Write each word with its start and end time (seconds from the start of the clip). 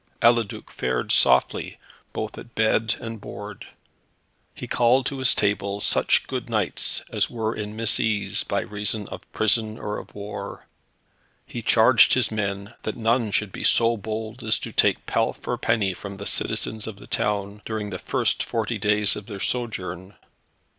Eliduc 0.23 0.71
fared 0.71 1.11
softly, 1.11 1.77
both 2.11 2.35
at 2.35 2.55
bed 2.55 2.95
and 2.99 3.21
board. 3.21 3.67
He 4.55 4.65
called 4.67 5.05
to 5.05 5.19
his 5.19 5.35
table 5.35 5.79
such 5.79 6.25
good 6.25 6.49
knights 6.49 7.03
as 7.11 7.29
were 7.29 7.53
in 7.55 7.75
misease, 7.77 8.43
by 8.43 8.61
reason 8.61 9.07
of 9.09 9.31
prison 9.31 9.77
or 9.77 9.99
of 9.99 10.15
war. 10.15 10.65
He 11.45 11.61
charged 11.61 12.15
his 12.15 12.31
men 12.31 12.73
that 12.81 12.97
none 12.97 13.29
should 13.29 13.51
be 13.51 13.63
so 13.63 13.95
bold 13.95 14.41
as 14.43 14.57
to 14.61 14.71
take 14.71 15.05
pelf 15.05 15.47
or 15.47 15.59
penny 15.59 15.93
from 15.93 16.17
the 16.17 16.25
citizens 16.25 16.87
of 16.87 16.95
the 16.95 17.05
town, 17.05 17.61
during 17.63 17.91
the 17.91 17.99
first 17.99 18.41
forty 18.41 18.79
days 18.79 19.15
of 19.15 19.27
their 19.27 19.39
sojourn. 19.39 20.15